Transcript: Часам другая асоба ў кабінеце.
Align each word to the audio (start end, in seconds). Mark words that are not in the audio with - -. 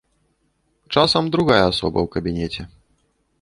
Часам 0.93 1.29
другая 1.35 1.59
асоба 1.71 1.99
ў 2.03 2.07
кабінеце. 2.17 2.61